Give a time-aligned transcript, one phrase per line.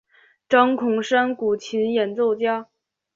[0.49, 2.67] 张孔山古琴演奏家。